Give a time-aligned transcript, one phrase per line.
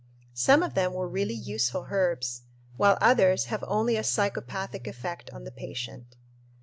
[0.33, 2.41] Some of them were really useful herbs,
[2.75, 6.15] while others have only a psychopathic effect on the patient.